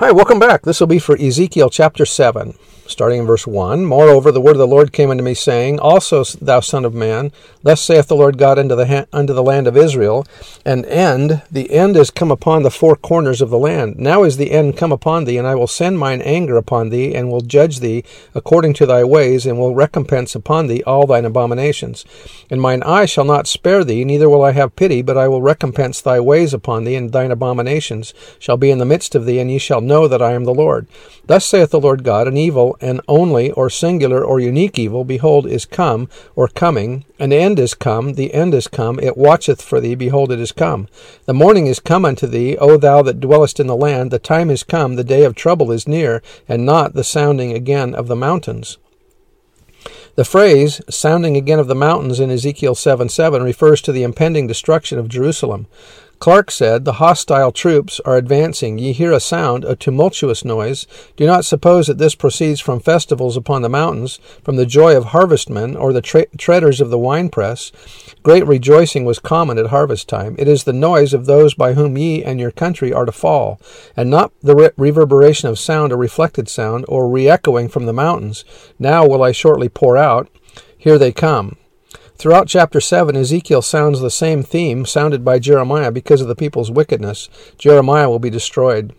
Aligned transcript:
Hi, 0.00 0.12
welcome 0.12 0.38
back. 0.38 0.62
This 0.62 0.80
will 0.80 0.86
be 0.86 0.98
for 0.98 1.14
Ezekiel 1.20 1.68
chapter 1.68 2.06
7 2.06 2.54
starting 2.90 3.20
in 3.20 3.26
verse 3.26 3.46
1. 3.46 3.84
Moreover, 3.84 4.32
the 4.32 4.40
word 4.40 4.52
of 4.52 4.58
the 4.58 4.66
Lord 4.66 4.92
came 4.92 5.10
unto 5.10 5.22
me, 5.22 5.34
saying, 5.34 5.78
Also, 5.78 6.24
thou 6.24 6.60
son 6.60 6.84
of 6.84 6.92
man, 6.92 7.32
thus 7.62 7.80
saith 7.80 8.08
the 8.08 8.16
Lord 8.16 8.36
God 8.36 8.58
unto 8.58 8.74
the, 8.74 8.86
ha- 8.86 9.06
unto 9.12 9.32
the 9.32 9.42
land 9.42 9.66
of 9.66 9.76
Israel, 9.76 10.26
An 10.64 10.84
end, 10.86 11.42
the 11.50 11.70
end 11.70 11.96
is 11.96 12.10
come 12.10 12.30
upon 12.30 12.62
the 12.62 12.70
four 12.70 12.96
corners 12.96 13.40
of 13.40 13.50
the 13.50 13.58
land. 13.58 13.98
Now 13.98 14.24
is 14.24 14.36
the 14.36 14.50
end 14.50 14.76
come 14.76 14.92
upon 14.92 15.24
thee, 15.24 15.38
and 15.38 15.46
I 15.46 15.54
will 15.54 15.66
send 15.66 15.98
mine 15.98 16.20
anger 16.22 16.56
upon 16.56 16.90
thee, 16.90 17.14
and 17.14 17.30
will 17.30 17.40
judge 17.40 17.80
thee 17.80 18.04
according 18.34 18.74
to 18.74 18.86
thy 18.86 19.04
ways, 19.04 19.46
and 19.46 19.58
will 19.58 19.74
recompense 19.74 20.34
upon 20.34 20.66
thee 20.66 20.82
all 20.84 21.06
thine 21.06 21.24
abominations. 21.24 22.04
And 22.50 22.60
mine 22.60 22.82
eye 22.82 23.06
shall 23.06 23.24
not 23.24 23.46
spare 23.46 23.84
thee, 23.84 24.04
neither 24.04 24.28
will 24.28 24.42
I 24.42 24.52
have 24.52 24.76
pity, 24.76 25.02
but 25.02 25.16
I 25.16 25.28
will 25.28 25.42
recompense 25.42 26.00
thy 26.00 26.20
ways 26.20 26.52
upon 26.52 26.84
thee, 26.84 26.96
and 26.96 27.12
thine 27.12 27.30
abominations 27.30 28.12
shall 28.38 28.56
be 28.56 28.70
in 28.70 28.78
the 28.78 28.84
midst 28.84 29.14
of 29.14 29.26
thee, 29.26 29.38
and 29.38 29.50
ye 29.50 29.58
shall 29.58 29.80
know 29.90 30.08
that 30.08 30.22
I 30.22 30.32
am 30.32 30.44
the 30.44 30.54
Lord. 30.54 30.86
Thus 31.26 31.44
saith 31.44 31.70
the 31.70 31.78
Lord 31.78 32.02
God, 32.02 32.26
an 32.26 32.38
evil 32.38 32.78
an 32.80 33.02
only 33.06 33.50
or 33.50 33.68
singular 33.68 34.24
or 34.24 34.40
unique 34.40 34.78
evil, 34.78 35.04
behold, 35.04 35.46
is 35.46 35.66
come, 35.66 36.08
or 36.34 36.48
coming. 36.48 37.04
An 37.18 37.32
end 37.32 37.58
is 37.58 37.74
come, 37.74 38.14
the 38.14 38.32
end 38.32 38.54
is 38.54 38.68
come, 38.68 38.98
it 38.98 39.18
watcheth 39.18 39.60
for 39.60 39.78
thee, 39.80 39.94
behold, 39.94 40.32
it 40.32 40.40
is 40.40 40.52
come. 40.52 40.88
The 41.26 41.34
morning 41.34 41.66
is 41.66 41.78
come 41.78 42.06
unto 42.06 42.26
thee, 42.26 42.56
O 42.56 42.78
thou 42.78 43.02
that 43.02 43.20
dwellest 43.20 43.60
in 43.60 43.66
the 43.66 43.76
land, 43.76 44.10
the 44.10 44.18
time 44.18 44.48
is 44.48 44.62
come, 44.62 44.94
the 44.94 45.04
day 45.04 45.24
of 45.24 45.34
trouble 45.34 45.70
is 45.70 45.86
near, 45.86 46.22
and 46.48 46.64
not 46.64 46.94
the 46.94 47.04
sounding 47.04 47.52
again 47.52 47.94
of 47.94 48.08
the 48.08 48.16
mountains. 48.16 48.78
The 50.16 50.24
phrase, 50.24 50.80
sounding 50.90 51.36
again 51.36 51.58
of 51.58 51.68
the 51.68 51.74
mountains 51.74 52.20
in 52.20 52.30
Ezekiel 52.30 52.74
7 52.74 53.08
7, 53.08 53.42
refers 53.42 53.80
to 53.82 53.92
the 53.92 54.02
impending 54.02 54.46
destruction 54.46 54.98
of 54.98 55.08
Jerusalem. 55.08 55.66
Clarke 56.20 56.50
said, 56.50 56.84
The 56.84 57.00
hostile 57.00 57.50
troops 57.50 57.98
are 58.04 58.18
advancing. 58.18 58.76
Ye 58.78 58.92
hear 58.92 59.10
a 59.10 59.20
sound, 59.20 59.64
a 59.64 59.74
tumultuous 59.74 60.44
noise. 60.44 60.86
Do 61.16 61.24
not 61.24 61.46
suppose 61.46 61.86
that 61.86 61.96
this 61.96 62.14
proceeds 62.14 62.60
from 62.60 62.78
festivals 62.78 63.38
upon 63.38 63.62
the 63.62 63.70
mountains, 63.70 64.20
from 64.44 64.56
the 64.56 64.66
joy 64.66 64.94
of 64.94 65.06
harvestmen, 65.06 65.76
or 65.76 65.94
the 65.94 66.02
tra- 66.02 66.26
treaders 66.36 66.78
of 66.78 66.90
the 66.90 66.98
winepress. 66.98 67.72
Great 68.22 68.46
rejoicing 68.46 69.06
was 69.06 69.18
common 69.18 69.56
at 69.56 69.68
harvest 69.68 70.10
time. 70.10 70.36
It 70.38 70.46
is 70.46 70.64
the 70.64 70.74
noise 70.74 71.14
of 71.14 71.24
those 71.24 71.54
by 71.54 71.72
whom 71.72 71.96
ye 71.96 72.22
and 72.22 72.38
your 72.38 72.50
country 72.50 72.92
are 72.92 73.06
to 73.06 73.12
fall, 73.12 73.58
and 73.96 74.10
not 74.10 74.30
the 74.42 74.54
re- 74.54 74.70
reverberation 74.76 75.48
of 75.48 75.58
sound 75.58 75.90
or 75.90 75.96
reflected 75.96 76.50
sound, 76.50 76.84
or 76.86 77.08
re 77.08 77.30
echoing 77.30 77.70
from 77.70 77.86
the 77.86 77.94
mountains. 77.94 78.44
Now 78.78 79.06
will 79.06 79.22
I 79.22 79.32
shortly 79.32 79.70
pour 79.70 79.96
out. 79.96 80.28
Here 80.76 80.98
they 80.98 81.12
come. 81.12 81.56
Throughout 82.20 82.48
chapter 82.48 82.82
7, 82.82 83.16
Ezekiel 83.16 83.62
sounds 83.62 83.98
the 83.98 84.10
same 84.10 84.42
theme 84.42 84.84
sounded 84.84 85.24
by 85.24 85.38
Jeremiah 85.38 85.90
because 85.90 86.20
of 86.20 86.28
the 86.28 86.34
people's 86.34 86.70
wickedness. 86.70 87.30
Jeremiah 87.56 88.10
will 88.10 88.18
be 88.18 88.28
destroyed. 88.28 88.92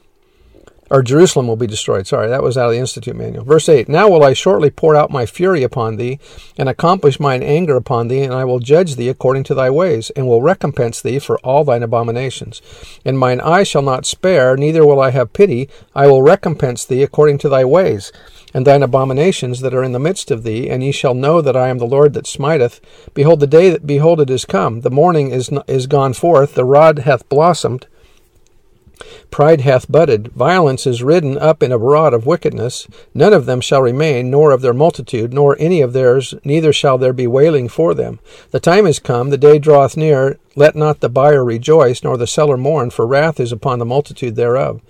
Or 0.91 1.01
Jerusalem 1.01 1.47
will 1.47 1.55
be 1.55 1.67
destroyed. 1.67 2.05
Sorry, 2.05 2.27
that 2.27 2.43
was 2.43 2.57
out 2.57 2.65
of 2.65 2.73
the 2.73 2.79
Institute 2.79 3.15
manual. 3.15 3.45
Verse 3.45 3.69
8 3.69 3.87
Now 3.87 4.09
will 4.09 4.25
I 4.25 4.33
shortly 4.33 4.69
pour 4.69 4.93
out 4.93 5.09
my 5.09 5.25
fury 5.25 5.63
upon 5.63 5.95
thee, 5.95 6.19
and 6.57 6.67
accomplish 6.67 7.17
mine 7.17 7.41
anger 7.41 7.77
upon 7.77 8.09
thee, 8.09 8.23
and 8.23 8.33
I 8.33 8.43
will 8.43 8.59
judge 8.59 8.97
thee 8.97 9.07
according 9.07 9.45
to 9.45 9.55
thy 9.55 9.69
ways, 9.69 10.09
and 10.17 10.27
will 10.27 10.41
recompense 10.41 11.01
thee 11.01 11.17
for 11.17 11.39
all 11.39 11.63
thine 11.63 11.81
abominations. 11.81 12.61
And 13.05 13.17
mine 13.17 13.39
eye 13.39 13.63
shall 13.63 13.81
not 13.81 14.05
spare, 14.05 14.57
neither 14.57 14.85
will 14.85 14.99
I 14.99 15.11
have 15.11 15.31
pity. 15.31 15.69
I 15.95 16.07
will 16.07 16.21
recompense 16.21 16.83
thee 16.83 17.03
according 17.03 17.37
to 17.39 17.49
thy 17.49 17.63
ways 17.63 18.11
and 18.53 18.67
thine 18.67 18.83
abominations 18.83 19.61
that 19.61 19.73
are 19.73 19.83
in 19.83 19.93
the 19.93 19.99
midst 19.99 20.29
of 20.29 20.43
thee, 20.43 20.69
and 20.69 20.83
ye 20.83 20.91
shall 20.91 21.13
know 21.13 21.41
that 21.41 21.55
I 21.55 21.69
am 21.69 21.77
the 21.77 21.85
Lord 21.85 22.13
that 22.13 22.27
smiteth. 22.27 22.81
Behold, 23.13 23.39
the 23.39 23.47
day 23.47 23.69
that 23.69 23.87
behold 23.87 24.19
it 24.19 24.29
is 24.29 24.45
come, 24.45 24.81
the 24.81 24.91
morning 24.91 25.31
is 25.31 25.49
is 25.67 25.87
gone 25.87 26.13
forth, 26.13 26.55
the 26.55 26.65
rod 26.65 26.99
hath 26.99 27.29
blossomed, 27.29 27.87
Pride 29.29 29.61
hath 29.61 29.91
budded, 29.91 30.29
violence 30.29 30.85
is 30.85 31.03
ridden 31.03 31.37
up 31.37 31.63
in 31.63 31.71
a 31.71 31.77
rod 31.77 32.13
of 32.13 32.25
wickedness. 32.25 32.87
None 33.13 33.33
of 33.33 33.45
them 33.45 33.61
shall 33.61 33.81
remain, 33.81 34.29
nor 34.29 34.51
of 34.51 34.61
their 34.61 34.73
multitude, 34.73 35.33
nor 35.33 35.55
any 35.59 35.81
of 35.81 35.93
theirs, 35.93 36.33
neither 36.43 36.73
shall 36.73 36.97
there 36.97 37.13
be 37.13 37.27
wailing 37.27 37.69
for 37.69 37.93
them. 37.93 38.19
The 38.51 38.59
time 38.59 38.85
is 38.85 38.99
come, 38.99 39.29
the 39.29 39.37
day 39.37 39.59
draweth 39.59 39.95
near. 39.95 40.37
Let 40.55 40.75
not 40.75 40.99
the 40.99 41.09
buyer 41.09 41.45
rejoice, 41.45 42.03
nor 42.03 42.17
the 42.17 42.27
seller 42.27 42.57
mourn, 42.57 42.89
for 42.89 43.07
wrath 43.07 43.39
is 43.39 43.51
upon 43.51 43.79
the 43.79 43.85
multitude 43.85 44.35
thereof. 44.35 44.81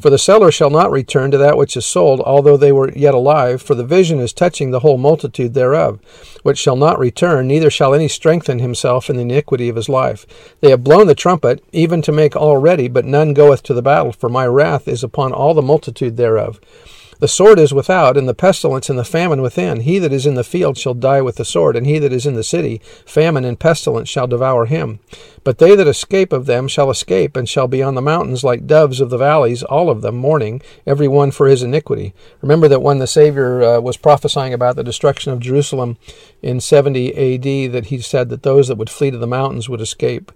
For 0.00 0.10
the 0.10 0.18
seller 0.18 0.50
shall 0.50 0.68
not 0.68 0.90
return 0.90 1.30
to 1.30 1.38
that 1.38 1.56
which 1.56 1.76
is 1.76 1.86
sold, 1.86 2.20
although 2.20 2.56
they 2.56 2.72
were 2.72 2.92
yet 2.92 3.14
alive, 3.14 3.62
for 3.62 3.74
the 3.74 3.84
vision 3.84 4.18
is 4.18 4.32
touching 4.32 4.70
the 4.70 4.80
whole 4.80 4.98
multitude 4.98 5.54
thereof, 5.54 6.00
which 6.42 6.58
shall 6.58 6.76
not 6.76 6.98
return, 6.98 7.46
neither 7.46 7.70
shall 7.70 7.94
any 7.94 8.08
strengthen 8.08 8.58
himself 8.58 9.08
in 9.08 9.16
the 9.16 9.22
iniquity 9.22 9.68
of 9.68 9.76
his 9.76 9.88
life. 9.88 10.26
They 10.60 10.70
have 10.70 10.84
blown 10.84 11.06
the 11.06 11.14
trumpet, 11.14 11.64
even 11.72 12.02
to 12.02 12.12
make 12.12 12.36
all 12.36 12.58
ready, 12.58 12.88
but 12.88 13.04
none 13.04 13.32
goeth 13.32 13.62
to 13.64 13.74
the 13.74 13.82
battle, 13.82 14.12
for 14.12 14.28
my 14.28 14.46
wrath 14.46 14.86
is 14.86 15.02
upon 15.02 15.32
all 15.32 15.54
the 15.54 15.62
multitude 15.62 16.16
thereof. 16.16 16.60
The 17.18 17.28
sword 17.28 17.58
is 17.58 17.72
without, 17.72 18.16
and 18.16 18.28
the 18.28 18.34
pestilence 18.34 18.90
and 18.90 18.98
the 18.98 19.04
famine 19.04 19.40
within. 19.40 19.80
He 19.80 19.98
that 19.98 20.12
is 20.12 20.26
in 20.26 20.34
the 20.34 20.44
field 20.44 20.76
shall 20.76 20.92
die 20.92 21.22
with 21.22 21.36
the 21.36 21.44
sword, 21.44 21.74
and 21.74 21.86
he 21.86 21.98
that 21.98 22.12
is 22.12 22.26
in 22.26 22.34
the 22.34 22.44
city, 22.44 22.80
famine 23.06 23.44
and 23.44 23.58
pestilence 23.58 24.08
shall 24.08 24.26
devour 24.26 24.66
him. 24.66 25.00
But 25.42 25.58
they 25.58 25.74
that 25.76 25.86
escape 25.86 26.32
of 26.32 26.46
them 26.46 26.68
shall 26.68 26.90
escape, 26.90 27.36
and 27.36 27.48
shall 27.48 27.68
be 27.68 27.82
on 27.82 27.94
the 27.94 28.02
mountains 28.02 28.44
like 28.44 28.66
doves 28.66 29.00
of 29.00 29.08
the 29.10 29.18
valleys, 29.18 29.62
all 29.62 29.88
of 29.88 30.02
them 30.02 30.16
mourning, 30.16 30.60
every 30.86 31.08
one 31.08 31.30
for 31.30 31.46
his 31.46 31.62
iniquity. 31.62 32.12
Remember 32.42 32.68
that 32.68 32.82
when 32.82 32.98
the 32.98 33.06
Savior 33.06 33.62
uh, 33.62 33.80
was 33.80 33.96
prophesying 33.96 34.52
about 34.52 34.76
the 34.76 34.84
destruction 34.84 35.32
of 35.32 35.40
Jerusalem 35.40 35.96
in 36.42 36.60
70 36.60 37.12
AD, 37.14 37.72
that 37.72 37.86
he 37.86 38.00
said 38.00 38.28
that 38.28 38.42
those 38.42 38.68
that 38.68 38.76
would 38.76 38.90
flee 38.90 39.10
to 39.10 39.18
the 39.18 39.26
mountains 39.26 39.68
would 39.68 39.80
escape. 39.80 40.32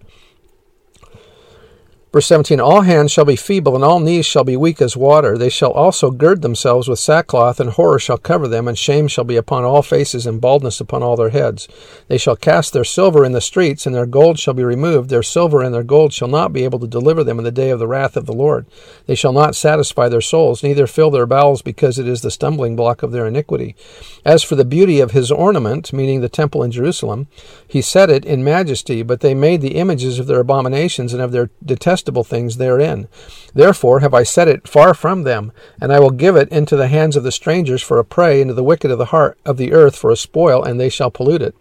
Verse 2.12 2.26
17 2.26 2.58
All 2.58 2.80
hands 2.80 3.12
shall 3.12 3.24
be 3.24 3.36
feeble, 3.36 3.76
and 3.76 3.84
all 3.84 4.00
knees 4.00 4.26
shall 4.26 4.42
be 4.42 4.56
weak 4.56 4.82
as 4.82 4.96
water. 4.96 5.38
They 5.38 5.48
shall 5.48 5.70
also 5.70 6.10
gird 6.10 6.42
themselves 6.42 6.88
with 6.88 6.98
sackcloth, 6.98 7.60
and 7.60 7.70
horror 7.70 8.00
shall 8.00 8.18
cover 8.18 8.48
them, 8.48 8.66
and 8.66 8.76
shame 8.76 9.06
shall 9.06 9.22
be 9.22 9.36
upon 9.36 9.62
all 9.62 9.82
faces, 9.82 10.26
and 10.26 10.40
baldness 10.40 10.80
upon 10.80 11.04
all 11.04 11.14
their 11.14 11.28
heads. 11.28 11.68
They 12.08 12.18
shall 12.18 12.34
cast 12.34 12.72
their 12.72 12.82
silver 12.82 13.24
in 13.24 13.30
the 13.30 13.40
streets, 13.40 13.86
and 13.86 13.94
their 13.94 14.06
gold 14.06 14.40
shall 14.40 14.54
be 14.54 14.64
removed. 14.64 15.08
Their 15.08 15.22
silver 15.22 15.62
and 15.62 15.72
their 15.72 15.84
gold 15.84 16.12
shall 16.12 16.26
not 16.26 16.52
be 16.52 16.64
able 16.64 16.80
to 16.80 16.88
deliver 16.88 17.22
them 17.22 17.38
in 17.38 17.44
the 17.44 17.52
day 17.52 17.70
of 17.70 17.78
the 17.78 17.86
wrath 17.86 18.16
of 18.16 18.26
the 18.26 18.32
Lord. 18.32 18.66
They 19.06 19.14
shall 19.14 19.32
not 19.32 19.54
satisfy 19.54 20.08
their 20.08 20.20
souls, 20.20 20.64
neither 20.64 20.88
fill 20.88 21.12
their 21.12 21.26
bowels, 21.26 21.62
because 21.62 21.96
it 21.96 22.08
is 22.08 22.22
the 22.22 22.32
stumbling 22.32 22.74
block 22.74 23.04
of 23.04 23.12
their 23.12 23.28
iniquity. 23.28 23.76
As 24.24 24.42
for 24.42 24.56
the 24.56 24.64
beauty 24.64 24.98
of 24.98 25.12
his 25.12 25.30
ornament, 25.30 25.92
meaning 25.92 26.22
the 26.22 26.28
temple 26.28 26.64
in 26.64 26.72
Jerusalem, 26.72 27.28
he 27.68 27.80
set 27.80 28.10
it 28.10 28.24
in 28.24 28.42
majesty, 28.42 29.04
but 29.04 29.20
they 29.20 29.32
made 29.32 29.60
the 29.60 29.76
images 29.76 30.18
of 30.18 30.26
their 30.26 30.40
abominations 30.40 31.12
and 31.12 31.22
of 31.22 31.30
their 31.30 31.50
detestable 31.64 31.99
detestable 32.00 32.24
things 32.24 32.56
therein. 32.56 33.08
Therefore 33.54 34.00
have 34.00 34.14
I 34.14 34.22
set 34.22 34.48
it 34.48 34.66
far 34.66 34.94
from 34.94 35.24
them, 35.24 35.52
and 35.80 35.92
I 35.92 36.00
will 36.00 36.10
give 36.10 36.34
it 36.34 36.48
into 36.48 36.76
the 36.76 36.88
hands 36.88 37.16
of 37.16 37.24
the 37.24 37.32
strangers 37.32 37.82
for 37.82 37.98
a 37.98 38.04
prey, 38.04 38.40
and 38.40 38.48
to 38.48 38.54
the 38.54 38.64
wicked 38.64 38.90
of 38.90 38.98
the 38.98 39.06
heart 39.06 39.38
of 39.44 39.58
the 39.58 39.72
earth 39.72 39.96
for 39.96 40.10
a 40.10 40.16
spoil, 40.16 40.62
and 40.62 40.80
they 40.80 40.88
shall 40.88 41.10
pollute 41.10 41.42
it. 41.42 41.54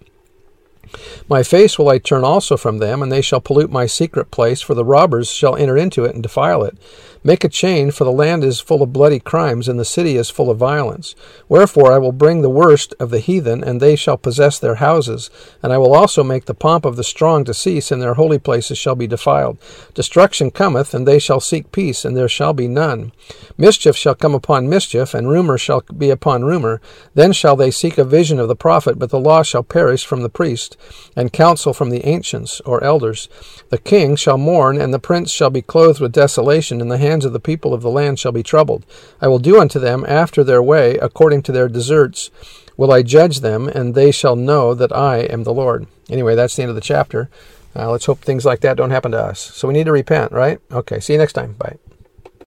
My 1.27 1.43
face 1.43 1.77
will 1.77 1.89
I 1.89 1.97
turn 1.97 2.23
also 2.23 2.57
from 2.57 2.79
them, 2.79 3.01
and 3.01 3.11
they 3.11 3.21
shall 3.21 3.41
pollute 3.41 3.71
my 3.71 3.85
secret 3.85 4.31
place, 4.31 4.61
for 4.61 4.73
the 4.73 4.85
robbers 4.85 5.29
shall 5.29 5.55
enter 5.55 5.77
into 5.77 6.05
it 6.05 6.13
and 6.13 6.23
defile 6.23 6.63
it. 6.63 6.77
Make 7.21 7.43
a 7.43 7.49
chain, 7.49 7.91
for 7.91 8.05
the 8.05 8.13
land 8.13 8.45
is 8.45 8.61
full 8.61 8.81
of 8.81 8.93
bloody 8.93 9.19
crimes, 9.19 9.67
and 9.67 9.77
the 9.77 9.83
city 9.83 10.15
is 10.15 10.29
full 10.29 10.49
of 10.49 10.57
violence. 10.57 11.15
Wherefore 11.49 11.91
I 11.91 11.97
will 11.97 12.13
bring 12.13 12.41
the 12.41 12.49
worst 12.49 12.93
of 12.97 13.09
the 13.09 13.19
heathen, 13.19 13.61
and 13.61 13.81
they 13.81 13.97
shall 13.97 14.17
possess 14.17 14.57
their 14.57 14.75
houses. 14.75 15.29
And 15.61 15.73
I 15.73 15.77
will 15.77 15.93
also 15.93 16.23
make 16.23 16.45
the 16.45 16.53
pomp 16.53 16.85
of 16.85 16.95
the 16.95 17.03
strong 17.03 17.43
to 17.43 17.53
cease, 17.53 17.91
and 17.91 18.01
their 18.01 18.13
holy 18.13 18.39
places 18.39 18.77
shall 18.77 18.95
be 18.95 19.05
defiled. 19.05 19.57
Destruction 19.93 20.49
cometh, 20.49 20.93
and 20.93 21.05
they 21.05 21.19
shall 21.19 21.41
seek 21.41 21.73
peace, 21.73 22.05
and 22.05 22.15
there 22.15 22.29
shall 22.29 22.53
be 22.53 22.69
none. 22.69 23.11
Mischief 23.57 23.97
shall 23.97 24.15
come 24.15 24.33
upon 24.33 24.69
mischief, 24.69 25.13
and 25.13 25.29
rumor 25.29 25.57
shall 25.57 25.83
be 25.95 26.09
upon 26.09 26.45
rumor. 26.45 26.79
Then 27.15 27.33
shall 27.33 27.57
they 27.57 27.69
seek 27.69 27.97
a 27.97 28.05
vision 28.05 28.39
of 28.39 28.47
the 28.47 28.55
prophet, 28.55 28.97
but 28.97 29.09
the 29.09 29.19
law 29.19 29.43
shall 29.43 29.63
perish 29.63 30.05
from 30.05 30.21
the 30.21 30.29
priest, 30.29 30.77
and 31.15 31.33
counsel 31.33 31.73
from 31.73 31.89
the 31.89 32.05
ancients, 32.05 32.59
or 32.61 32.83
elders. 32.83 33.29
The 33.69 33.77
king 33.77 34.15
shall 34.15 34.37
mourn, 34.37 34.79
and 34.79 34.93
the 34.93 34.99
prince 34.99 35.31
shall 35.31 35.49
be 35.49 35.61
clothed 35.61 35.99
with 35.99 36.11
desolation, 36.11 36.81
and 36.81 36.91
the 36.91 36.97
hands 36.97 37.25
of 37.25 37.33
the 37.33 37.39
people 37.39 37.73
of 37.73 37.81
the 37.81 37.89
land 37.89 38.19
shall 38.19 38.31
be 38.31 38.43
troubled. 38.43 38.85
I 39.21 39.27
will 39.27 39.39
do 39.39 39.59
unto 39.59 39.79
them 39.79 40.05
after 40.07 40.43
their 40.43 40.63
way, 40.63 40.97
according 40.97 41.43
to 41.43 41.51
their 41.51 41.67
deserts, 41.67 42.31
will 42.77 42.91
I 42.91 43.03
judge 43.03 43.41
them, 43.41 43.67
and 43.67 43.93
they 43.93 44.11
shall 44.11 44.35
know 44.35 44.73
that 44.73 44.95
I 44.95 45.19
am 45.19 45.43
the 45.43 45.53
Lord. 45.53 45.87
Anyway, 46.09 46.35
that's 46.35 46.55
the 46.55 46.63
end 46.63 46.69
of 46.69 46.75
the 46.75 46.81
chapter. 46.81 47.29
Uh, 47.75 47.91
let's 47.91 48.05
hope 48.05 48.19
things 48.19 48.45
like 48.45 48.61
that 48.61 48.77
don't 48.77 48.89
happen 48.89 49.11
to 49.11 49.19
us. 49.19 49.39
So 49.39 49.67
we 49.67 49.73
need 49.73 49.85
to 49.85 49.91
repent, 49.91 50.31
right? 50.31 50.59
Okay, 50.71 50.99
see 50.99 51.13
you 51.13 51.19
next 51.19 51.33
time. 51.33 51.53
Bye. 51.53 51.77